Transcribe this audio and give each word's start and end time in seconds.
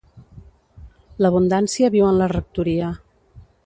L'abundància 1.25 1.93
viu 1.99 2.09
en 2.11 2.21
la 2.25 2.33
rectoria. 2.35 2.93